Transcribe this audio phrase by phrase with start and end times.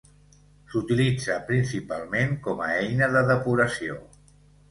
[0.69, 4.01] S'utilitza principalment com a eina de depuració.